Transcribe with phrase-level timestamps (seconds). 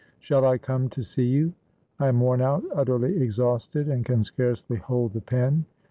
[0.17, 1.53] Shall I come to see you?
[1.99, 5.65] I am worn out, utterly exhausted, and can scarcely hold the pen.